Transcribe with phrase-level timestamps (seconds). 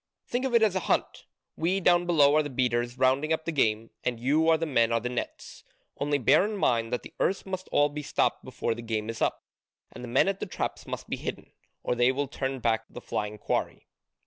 [0.25, 3.51] Think of it as a hunt: we down below are the beaters rounding up the
[3.51, 5.63] game, and you are the men at the nets:
[5.99, 9.21] only bear in mind that the earths must all be stopped before the game is
[9.21, 9.43] up,
[9.91, 11.51] and the men at the traps must be hidden,
[11.83, 13.85] or they will turn back the flying quarry.